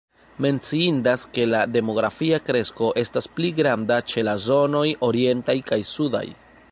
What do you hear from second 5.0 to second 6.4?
orientaj kaj sudaj.